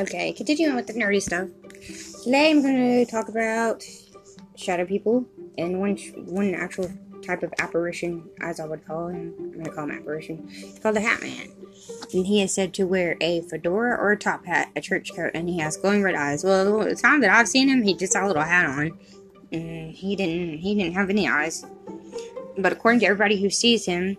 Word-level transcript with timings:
Okay, 0.00 0.32
continuing 0.32 0.76
with 0.76 0.86
the 0.86 0.94
nerdy 0.94 1.20
stuff. 1.20 1.46
Today 2.24 2.50
I'm 2.50 2.62
going 2.62 3.04
to 3.04 3.10
talk 3.10 3.28
about 3.28 3.84
shadow 4.56 4.86
people 4.86 5.26
and 5.58 5.78
one 5.78 5.94
one 6.24 6.54
actual 6.54 6.90
type 7.22 7.42
of 7.42 7.52
apparition, 7.58 8.26
as 8.40 8.60
I 8.60 8.64
would 8.64 8.86
call 8.86 9.08
him. 9.08 9.34
I'm 9.38 9.52
going 9.52 9.64
to 9.66 9.70
call 9.72 9.84
him 9.84 9.90
apparition. 9.90 10.48
It's 10.48 10.78
called 10.78 10.96
the 10.96 11.02
Hat 11.02 11.20
Man. 11.20 11.48
And 12.14 12.26
he 12.26 12.40
is 12.40 12.54
said 12.54 12.72
to 12.74 12.86
wear 12.86 13.18
a 13.20 13.42
fedora 13.42 13.94
or 13.94 14.12
a 14.12 14.16
top 14.16 14.46
hat, 14.46 14.70
a 14.74 14.80
church 14.80 15.14
coat, 15.14 15.32
and 15.34 15.50
he 15.50 15.58
has 15.58 15.76
glowing 15.76 16.02
red 16.02 16.14
eyes. 16.14 16.44
Well, 16.44 16.78
the 16.78 16.96
time 16.96 17.20
that 17.20 17.28
I've 17.28 17.48
seen 17.48 17.68
him, 17.68 17.82
he 17.82 17.92
just 17.94 18.14
had 18.14 18.24
a 18.24 18.26
little 18.26 18.42
hat 18.42 18.70
on, 18.70 18.98
and 19.52 19.92
he 19.92 20.16
didn't 20.16 20.60
he 20.60 20.76
didn't 20.76 20.94
have 20.94 21.10
any 21.10 21.28
eyes. 21.28 21.66
But 22.56 22.72
according 22.72 23.00
to 23.00 23.06
everybody 23.06 23.38
who 23.38 23.50
sees 23.50 23.84
him, 23.84 24.16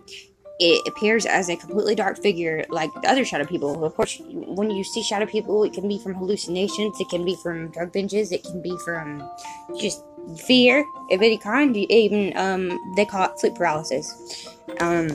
it 0.64 0.86
appears 0.86 1.26
as 1.26 1.48
a 1.48 1.56
completely 1.56 1.96
dark 1.96 2.18
figure 2.18 2.64
like 2.68 2.92
the 3.02 3.10
other 3.10 3.24
shadow 3.24 3.44
people. 3.44 3.84
Of 3.84 3.96
course, 3.96 4.20
when 4.30 4.70
you 4.70 4.84
see 4.84 5.02
shadow 5.02 5.26
people, 5.26 5.64
it 5.64 5.72
can 5.72 5.88
be 5.88 5.98
from 5.98 6.14
hallucinations, 6.14 7.00
it 7.00 7.08
can 7.08 7.24
be 7.24 7.36
from 7.42 7.70
drug 7.72 7.92
binges, 7.92 8.30
it 8.30 8.44
can 8.44 8.62
be 8.62 8.76
from 8.84 9.28
just 9.80 10.04
fear 10.46 10.84
of 11.10 11.20
any 11.20 11.36
kind. 11.36 11.76
Even 11.76 12.36
um, 12.36 12.78
they 12.94 13.04
call 13.04 13.24
it 13.24 13.40
sleep 13.40 13.56
paralysis. 13.56 14.48
Um, 14.78 15.08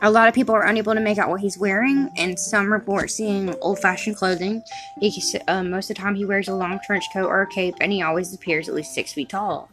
a 0.00 0.10
lot 0.10 0.28
of 0.28 0.34
people 0.34 0.54
are 0.54 0.66
unable 0.66 0.94
to 0.94 1.00
make 1.00 1.18
out 1.18 1.28
what 1.28 1.40
he's 1.40 1.58
wearing, 1.58 2.08
and 2.16 2.38
some 2.38 2.72
report 2.72 3.10
seeing 3.10 3.54
old-fashioned 3.60 4.16
clothing. 4.16 4.62
He 5.00 5.22
um, 5.46 5.70
most 5.70 5.90
of 5.90 5.96
the 5.96 6.02
time 6.02 6.14
he 6.14 6.24
wears 6.24 6.48
a 6.48 6.54
long 6.54 6.80
trench 6.86 7.04
coat 7.12 7.26
or 7.26 7.42
a 7.42 7.46
cape, 7.46 7.74
and 7.80 7.92
he 7.92 8.00
always 8.02 8.34
appears 8.34 8.68
at 8.68 8.74
least 8.74 8.94
six 8.94 9.12
feet 9.12 9.28
tall. 9.28 9.68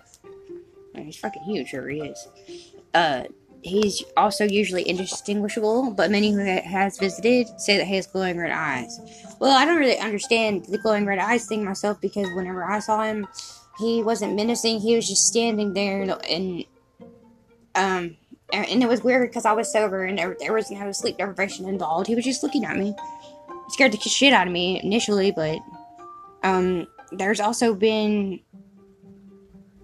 And 0.95 1.05
he's 1.05 1.17
fucking 1.17 1.43
huge, 1.43 1.69
sure 1.69 1.87
he 1.87 2.01
is. 2.01 2.27
Uh, 2.93 3.23
He's 3.63 4.03
also 4.17 4.45
usually 4.45 4.87
indistinguishable, 4.87 5.91
but 5.91 6.09
many 6.09 6.31
who 6.31 6.39
has 6.43 6.97
visited 6.97 7.47
say 7.59 7.77
that 7.77 7.85
he 7.85 7.95
has 7.95 8.07
glowing 8.07 8.37
red 8.37 8.51
eyes. 8.51 8.99
Well, 9.39 9.55
I 9.55 9.65
don't 9.65 9.77
really 9.77 9.99
understand 9.99 10.65
the 10.65 10.79
glowing 10.79 11.05
red 11.05 11.19
eyes 11.19 11.45
thing 11.47 11.63
myself 11.63 12.01
because 12.01 12.27
whenever 12.33 12.63
I 12.63 12.79
saw 12.79 13.03
him, 13.03 13.27
he 13.77 14.01
wasn't 14.01 14.35
menacing. 14.35 14.79
He 14.79 14.95
was 14.95 15.07
just 15.07 15.27
standing 15.27 15.73
there 15.73 16.01
and, 16.29 16.65
um 17.75 18.17
and 18.53 18.83
it 18.83 18.89
was 18.89 19.01
weird 19.01 19.29
because 19.29 19.45
I 19.45 19.53
was 19.53 19.71
sober 19.71 20.03
and 20.03 20.17
there, 20.17 20.35
there 20.39 20.53
was 20.53 20.69
no 20.69 20.91
sleep 20.91 21.17
deprivation 21.17 21.69
involved. 21.69 22.07
He 22.07 22.15
was 22.15 22.25
just 22.25 22.43
looking 22.43 22.65
at 22.65 22.75
me. 22.75 22.89
It 22.89 23.71
scared 23.71 23.93
the 23.93 23.97
shit 23.97 24.33
out 24.33 24.47
of 24.47 24.53
me 24.53 24.81
initially, 24.83 25.31
but 25.31 25.59
um 26.43 26.87
there's 27.11 27.39
also 27.39 27.73
been 27.73 28.39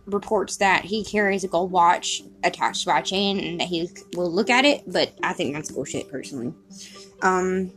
reports 0.07 0.57
that 0.57 0.85
he 0.85 1.03
carries 1.03 1.43
a 1.43 1.47
gold 1.47 1.71
watch 1.71 2.23
attached 2.43 2.85
by 2.85 2.99
a 2.99 3.03
chain 3.03 3.39
and 3.39 3.59
that 3.59 3.67
he 3.67 3.89
will 4.15 4.31
look 4.31 4.49
at 4.49 4.65
it, 4.65 4.83
but 4.87 5.13
I 5.21 5.33
think 5.33 5.53
that's 5.53 5.71
bullshit 5.71 6.09
personally. 6.09 6.53
Um, 7.21 7.71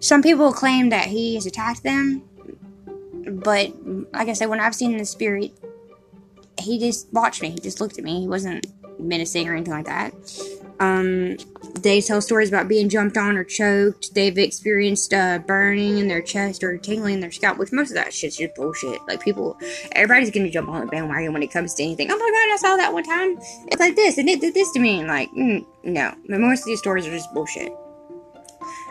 some 0.00 0.22
people 0.22 0.52
claim 0.52 0.88
that 0.88 1.06
he 1.06 1.34
has 1.34 1.46
attacked 1.46 1.82
them, 1.82 2.22
but 3.26 3.72
like 4.12 4.28
I 4.28 4.32
said, 4.32 4.48
when 4.48 4.60
I've 4.60 4.74
seen 4.74 4.96
the 4.96 5.04
spirit, 5.04 5.52
he 6.58 6.78
just 6.78 7.12
watched 7.12 7.42
me. 7.42 7.50
He 7.50 7.58
just 7.60 7.80
looked 7.80 7.98
at 7.98 8.04
me. 8.04 8.22
He 8.22 8.28
wasn't 8.28 8.66
menacing 8.98 9.48
or 9.48 9.54
anything 9.54 9.74
like 9.74 9.86
that. 9.86 10.14
Um, 10.80 11.36
they 11.74 12.00
tell 12.00 12.20
stories 12.20 12.48
about 12.48 12.68
being 12.68 12.88
jumped 12.88 13.16
on 13.16 13.36
or 13.36 13.44
choked. 13.44 14.14
They've 14.14 14.36
experienced 14.36 15.12
uh, 15.12 15.38
burning 15.38 15.98
in 15.98 16.08
their 16.08 16.22
chest 16.22 16.62
or 16.62 16.76
tingling 16.78 17.14
in 17.14 17.20
their 17.20 17.30
scalp, 17.30 17.58
which 17.58 17.72
most 17.72 17.90
of 17.90 17.94
that 17.94 18.12
shit's 18.12 18.36
just 18.36 18.54
bullshit. 18.54 19.00
Like 19.08 19.22
people, 19.22 19.58
everybody's 19.92 20.30
gonna 20.30 20.50
jump 20.50 20.68
on 20.68 20.80
the 20.80 20.86
bandwagon 20.86 21.32
when 21.32 21.42
it 21.42 21.52
comes 21.52 21.74
to 21.74 21.82
anything. 21.82 22.10
Oh 22.10 22.16
my 22.16 22.30
god, 22.30 22.52
I 22.52 22.56
saw 22.56 22.76
that 22.76 22.92
one 22.92 23.04
time. 23.04 23.38
It's 23.68 23.80
like 23.80 23.96
this, 23.96 24.18
and 24.18 24.28
it 24.28 24.40
did 24.40 24.54
this 24.54 24.70
to 24.72 24.80
me. 24.80 25.04
Like, 25.04 25.30
mm, 25.32 25.64
no, 25.84 26.14
but 26.28 26.40
most 26.40 26.60
of 26.60 26.66
these 26.66 26.78
stories 26.78 27.06
are 27.06 27.10
just 27.10 27.32
bullshit. 27.32 27.72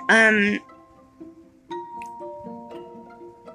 Um, 0.09 0.59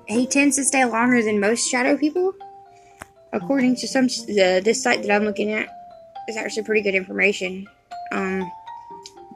he 0.07 0.27
tends 0.27 0.57
to 0.57 0.65
stay 0.65 0.85
longer 0.85 1.23
than 1.23 1.41
most 1.41 1.69
shadow 1.69 1.97
people, 1.97 2.35
according 3.33 3.77
to 3.77 3.89
some 3.89 4.05
uh, 4.05 4.61
this 4.61 4.83
site 4.83 5.03
that 5.03 5.11
I'm 5.11 5.25
looking 5.25 5.53
at. 5.53 5.69
Is 6.27 6.39
actually 6.39 6.63
pretty 6.63 6.81
good 6.81 6.95
information 6.95 7.69
um, 8.13 8.51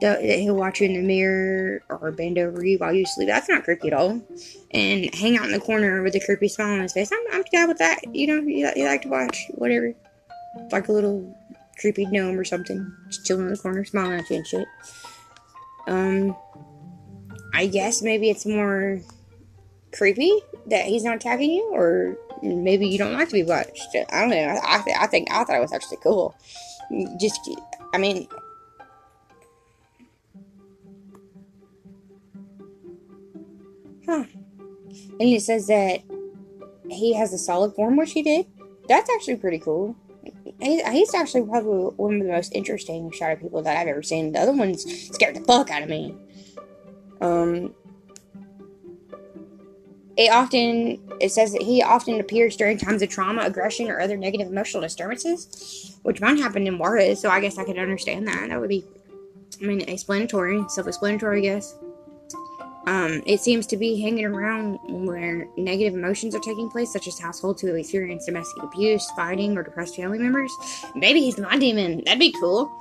that 0.01 0.23
he'll 0.23 0.55
watch 0.55 0.81
you 0.81 0.87
in 0.87 0.95
the 0.95 1.03
mirror 1.03 1.83
or 1.89 2.13
bend 2.13 2.39
over 2.39 2.65
you 2.65 2.79
while 2.79 2.93
you 2.93 3.05
sleep. 3.07 3.29
That's 3.29 3.49
not 3.49 3.65
creepy 3.65 3.89
at 3.89 3.95
all. 3.95 4.21
And 4.71 5.15
hang 5.15 5.37
out 5.37 5.47
in 5.47 5.53
the 5.53 5.61
corner 5.61 6.03
with 6.03 6.15
a 6.15 6.21
creepy 6.21 6.49
smile 6.49 6.75
on 6.75 6.81
his 6.81 6.93
face. 6.93 7.11
I'm, 7.13 7.19
I'm 7.33 7.43
down 7.53 7.69
with 7.69 7.79
that. 7.79 8.15
You 8.15 8.27
know, 8.27 8.37
you, 8.37 8.71
you 8.77 8.85
like 8.85 9.03
to 9.03 9.09
watch 9.09 9.47
whatever. 9.55 9.95
Like 10.71 10.89
a 10.89 10.93
little 10.93 11.37
creepy 11.81 12.07
gnome 12.07 12.39
or 12.39 12.45
something. 12.45 12.93
Just 13.09 13.27
chilling 13.27 13.47
in 13.47 13.53
the 13.53 13.59
corner, 13.59 13.85
smiling 13.85 14.21
at 14.21 14.31
you 14.31 14.37
and 14.37 14.47
shit. 14.47 14.69
Um, 15.87 16.37
I 17.55 17.67
guess 17.67 18.03
maybe 18.03 18.31
it's 18.31 18.47
more 18.47 19.01
creepy 19.93 20.33
that 20.67 20.87
he's 20.87 21.03
not 21.03 21.17
attacking 21.17 21.51
you, 21.51 21.71
or 21.73 22.17
maybe 22.43 22.87
you 22.87 22.99
don't 22.99 23.15
like 23.15 23.29
to 23.29 23.35
be 23.35 23.43
watched. 23.43 23.97
I 24.13 24.21
don't 24.21 24.31
know. 24.31 24.37
I, 24.37 24.59
I, 24.77 24.85
I 25.01 25.07
think 25.07 25.31
I 25.31 25.45
thought 25.45 25.57
it 25.57 25.61
was 25.61 25.73
actually 25.73 25.99
cool. 26.03 26.35
Just, 27.19 27.41
I 27.95 27.99
mean, 27.99 28.29
Huh. 34.09 34.25
And 35.21 35.29
it 35.29 35.43
says 35.43 35.67
that 35.67 36.01
he 36.89 37.13
has 37.15 37.33
a 37.35 37.39
solid 37.39 37.75
form, 37.75 37.97
which 37.97 38.13
he 38.13 38.23
did. 38.23 38.47
That's 38.89 39.11
actually 39.11 39.37
pretty 39.37 39.59
cool. 39.59 39.95
He's 40.61 41.15
actually 41.15 41.43
probably 41.43 41.91
one 41.97 42.15
of 42.15 42.27
the 42.27 42.33
most 42.33 42.55
interesting 42.55 43.11
shadow 43.11 43.39
people 43.39 43.63
that 43.63 43.77
I've 43.77 43.87
ever 43.87 44.03
seen. 44.03 44.33
The 44.33 44.41
other 44.41 44.53
ones 44.53 44.85
scared 45.13 45.37
the 45.37 45.41
fuck 45.43 45.71
out 45.71 45.83
of 45.83 45.91
me. 45.91 46.15
Um, 47.21 47.75
it 50.17 50.31
often 50.33 51.01
it 51.21 51.31
says 51.31 51.53
that 51.53 51.63
he 51.63 51.83
often 51.83 52.19
appears 52.19 52.57
during 52.57 52.79
times 52.79 53.03
of 53.03 53.11
trauma, 53.11 53.43
aggression, 53.43 53.91
or 53.91 54.01
other 54.01 54.17
negative 54.17 54.49
emotional 54.49 54.83
disturbances, 54.83 55.99
which 56.03 56.21
might 56.21 56.39
happen 56.39 56.67
in 56.67 56.79
Juarez. 56.79 57.21
So 57.21 57.29
I 57.29 57.41
guess 57.41 57.59
I 57.59 57.65
could 57.65 57.79
understand 57.79 58.27
that. 58.27 58.49
That 58.49 58.59
would 58.59 58.71
be, 58.71 58.85
I 59.63 59.67
mean, 59.67 59.83
explanatory, 59.83 60.65
self-explanatory, 60.69 61.39
I 61.39 61.43
guess. 61.43 61.77
Um, 62.89 63.23
it 63.27 63.43
seems 63.43 63.67
to 63.67 63.77
be 63.77 64.01
hanging 64.01 64.25
around 64.25 64.79
where 64.89 65.47
negative 65.59 65.93
emotions 65.93 66.35
are 66.35 66.41
taking 66.41 66.71
place, 66.71 66.91
such 66.91 67.07
as 67.07 67.19
households 67.19 67.61
who 67.61 67.75
experience 67.75 68.25
domestic 68.25 68.63
abuse, 68.63 69.11
fighting, 69.11 69.59
or 69.59 69.63
depressed 69.63 69.95
family 69.95 70.19
members. 70.19 70.51
Maybe 70.95 71.21
he's 71.21 71.37
my 71.37 71.59
demon. 71.59 72.03
That'd 72.07 72.19
be 72.19 72.35
cool. 72.41 72.73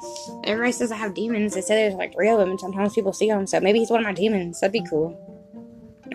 Everybody 0.45 0.71
says 0.71 0.93
I 0.93 0.95
have 0.95 1.13
demons. 1.13 1.53
They 1.53 1.59
say 1.59 1.75
there's 1.75 1.95
like 1.95 2.13
three 2.13 2.29
of 2.29 2.39
them, 2.39 2.51
and 2.51 2.59
sometimes 2.59 2.93
people 2.93 3.11
see 3.11 3.27
them. 3.27 3.45
So 3.47 3.59
maybe 3.59 3.79
he's 3.79 3.89
one 3.89 3.99
of 3.99 4.05
my 4.05 4.13
demons. 4.13 4.61
That'd 4.61 4.71
be 4.71 4.89
cool. 4.89 5.11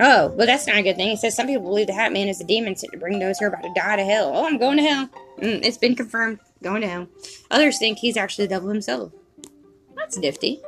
Oh, 0.00 0.28
well, 0.28 0.46
that's 0.46 0.66
not 0.66 0.78
a 0.78 0.82
good 0.82 0.96
thing. 0.96 1.10
It 1.10 1.18
says 1.18 1.36
some 1.36 1.46
people 1.46 1.64
believe 1.64 1.88
the 1.88 1.92
Hat 1.92 2.14
Man 2.14 2.28
is 2.28 2.40
a 2.40 2.44
demon 2.44 2.74
sent 2.76 2.94
to 2.94 2.98
bring 2.98 3.18
those 3.18 3.38
who 3.38 3.44
are 3.44 3.48
about 3.48 3.62
to 3.62 3.74
die 3.74 3.96
to 3.96 4.04
hell. 4.04 4.32
Oh, 4.34 4.46
I'm 4.46 4.56
going 4.56 4.78
to 4.78 4.84
hell. 4.84 5.08
Mm, 5.38 5.60
it's 5.62 5.76
been 5.76 5.96
confirmed. 5.96 6.38
Going 6.62 6.80
to 6.80 6.88
hell. 6.88 7.08
Others 7.50 7.78
think 7.78 7.98
he's 7.98 8.16
actually 8.16 8.46
the 8.46 8.54
devil 8.54 8.70
himself. 8.70 9.12
That's 9.96 10.16
nifty. 10.16 10.62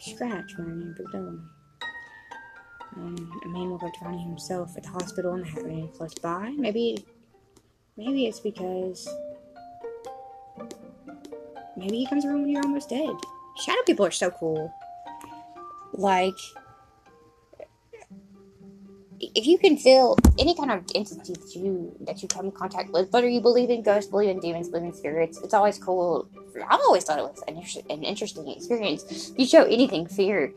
Scratch 0.00 0.52
running 0.58 0.94
the 0.96 1.04
dome. 1.12 1.50
Um, 2.96 3.40
a 3.44 3.48
man 3.48 3.78
to 3.78 4.00
find 4.00 4.20
himself 4.20 4.76
at 4.76 4.82
the 4.82 4.88
hospital 4.88 5.34
and 5.34 5.44
the 5.44 5.48
hat 5.48 5.94
close 5.94 6.14
by. 6.14 6.52
Maybe, 6.56 7.04
maybe 7.96 8.26
it's 8.26 8.40
because 8.40 9.08
maybe 11.76 11.98
he 11.98 12.06
comes 12.06 12.24
around 12.24 12.42
when 12.42 12.50
you're 12.50 12.62
almost 12.62 12.88
dead. 12.88 13.14
Shadow 13.64 13.82
people 13.86 14.04
are 14.04 14.10
so 14.10 14.30
cool. 14.30 14.72
Like, 15.92 16.34
if 19.20 19.46
you 19.46 19.58
can 19.58 19.76
feel 19.76 20.16
any 20.38 20.54
kind 20.54 20.70
of 20.70 20.84
entity 20.94 21.34
that 21.34 21.54
you 21.54 21.94
that 22.00 22.22
you 22.22 22.28
come 22.28 22.46
in 22.46 22.52
contact 22.52 22.90
with, 22.92 23.12
whether 23.12 23.28
you 23.28 23.40
believe 23.40 23.70
in 23.70 23.82
ghosts, 23.82 24.10
believe 24.10 24.30
in 24.30 24.40
demons, 24.40 24.68
believe 24.68 24.86
in 24.86 24.94
spirits, 24.94 25.38
it's 25.42 25.54
always 25.54 25.78
cool. 25.78 26.28
I've 26.56 26.80
always 26.80 27.04
thought 27.04 27.18
it 27.18 27.22
was 27.22 27.42
an, 27.48 27.56
inter- 27.56 27.80
an 27.90 28.02
interesting 28.02 28.48
experience. 28.48 29.30
If 29.30 29.38
you 29.38 29.46
show 29.46 29.64
anything 29.64 30.06
fear, 30.06 30.52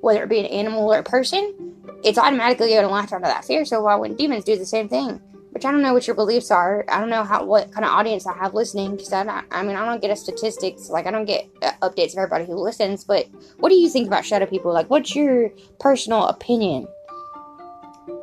whether 0.00 0.22
it 0.22 0.28
be 0.28 0.40
an 0.40 0.46
animal 0.46 0.92
or 0.92 0.98
a 0.98 1.02
person, 1.02 1.74
it's 2.04 2.18
automatically 2.18 2.68
going 2.68 2.82
to 2.82 2.88
latch 2.88 3.12
onto 3.12 3.26
that 3.26 3.44
fear. 3.44 3.64
So 3.64 3.82
why 3.82 3.94
wouldn't 3.96 4.18
demons 4.18 4.44
do 4.44 4.56
the 4.56 4.66
same 4.66 4.88
thing? 4.88 5.20
Which 5.50 5.64
I 5.64 5.72
don't 5.72 5.82
know 5.82 5.94
what 5.94 6.06
your 6.06 6.14
beliefs 6.14 6.50
are. 6.50 6.84
I 6.88 7.00
don't 7.00 7.08
know 7.08 7.24
how 7.24 7.44
what 7.44 7.72
kind 7.72 7.84
of 7.84 7.90
audience 7.90 8.26
I 8.26 8.36
have 8.36 8.54
listening. 8.54 8.92
Because 8.92 9.12
I, 9.12 9.42
I 9.50 9.62
mean, 9.62 9.76
I 9.76 9.84
don't 9.84 10.00
get 10.00 10.10
a 10.10 10.16
statistics. 10.16 10.90
Like 10.90 11.06
I 11.06 11.10
don't 11.10 11.24
get 11.24 11.48
uh, 11.62 11.72
updates 11.82 12.12
of 12.12 12.18
everybody 12.18 12.44
who 12.44 12.54
listens. 12.54 13.02
But 13.02 13.26
what 13.58 13.70
do 13.70 13.74
you 13.74 13.88
think 13.88 14.06
about 14.06 14.24
shadow 14.24 14.46
people? 14.46 14.72
Like, 14.72 14.90
what's 14.90 15.16
your 15.16 15.50
personal 15.80 16.26
opinion? 16.28 16.86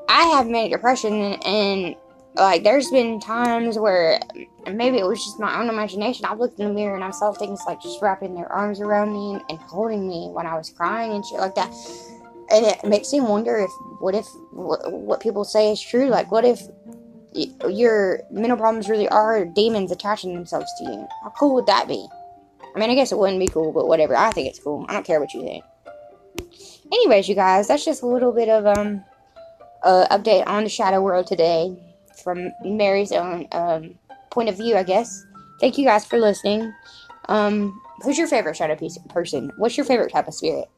I 0.08 0.24
have 0.28 0.48
manic 0.48 0.72
depression, 0.72 1.14
and, 1.14 1.46
and 1.46 1.96
like 2.36 2.64
there's 2.64 2.92
been 2.92 3.20
times 3.20 3.80
where 3.80 4.20
maybe 4.72 4.98
it 4.98 5.06
was 5.06 5.24
just 5.24 5.40
my 5.40 5.60
own 5.60 5.70
imagination. 5.70 6.26
I've 6.26 6.40
looked 6.40 6.60
in 6.60 6.68
the 6.68 6.74
mirror 6.74 6.96
and 6.96 7.04
I 7.04 7.12
saw 7.12 7.32
things 7.32 7.62
like 7.66 7.82
just 7.82 8.02
wrapping 8.02 8.36
their 8.36 8.52
arms 8.52 8.82
around 8.82 9.14
me 9.14 9.42
and, 9.50 9.60
holding 9.60 10.08
me 10.08 10.30
when 10.32 10.46
I 10.46 10.56
was 10.56 10.70
crying 10.70 11.14
and 11.14 11.26
shit 11.26 11.40
like 11.40 11.56
that. 11.56 11.74
And 12.52 12.66
it 12.66 12.84
makes 12.84 13.12
me 13.12 13.22
wonder 13.22 13.58
if 13.58 13.70
what 14.00 14.16
if 14.16 14.26
what 14.52 15.22
people 15.22 15.44
say 15.44 15.72
is 15.72 15.82
true. 15.82 16.10
Like, 16.10 16.32
what 16.32 16.46
if 16.46 16.62
your 17.34 18.22
mental 18.30 18.58
problems 18.58 18.90
really 18.90 19.08
are 19.10 19.46
demons 19.46 19.92
attaching 19.92 20.34
themselves 20.34 20.72
to 20.80 20.84
you? 20.84 21.08
How 21.24 21.32
cool 21.32 21.56
would 21.56 21.66
that 21.68 21.88
be? 21.88 22.06
I 22.76 22.80
mean, 22.80 22.90
I 22.90 22.96
guess 22.96 23.12
it 23.12 23.18
wouldn't 23.18 23.40
be 23.40 23.48
cool, 23.48 23.72
but 23.72 23.88
whatever. 23.88 24.16
I 24.16 24.32
think 24.32 24.50
it's 24.50 24.60
cool. 24.60 24.86
I 24.90 24.94
don't 24.94 25.06
care 25.06 25.20
what 25.20 25.34
you 25.34 25.42
think. 25.42 25.64
Anyways, 26.92 27.28
you 27.28 27.36
guys, 27.36 27.68
that's 27.68 27.86
just 27.86 28.04
a 28.04 28.08
little 28.08 28.32
bit 28.32 28.50
of 28.50 28.78
um 28.78 29.04
uh, 29.84 30.08
update 30.16 30.46
on 30.46 30.64
the 30.64 30.70
Shadow 30.70 31.02
World 31.02 31.28
today 31.28 31.76
from 32.24 32.52
Mary's 32.64 33.12
own 33.12 33.48
um, 33.52 33.96
point 34.32 34.50
of 34.50 34.58
view, 34.58 34.76
I 34.76 34.84
guess. 34.84 35.26
Thank 35.60 35.78
you 35.78 35.86
guys 35.86 36.06
for 36.06 36.20
listening. 36.20 36.74
Um, 37.30 37.80
who's 38.04 38.18
your 38.18 38.28
favorite 38.28 38.56
shadow 38.56 38.76
piece 38.76 38.98
person? 39.10 39.52
What's 39.58 39.78
your 39.78 39.86
favorite 39.86 40.12
type 40.12 40.28
of 40.28 40.34
spirit? 40.34 40.70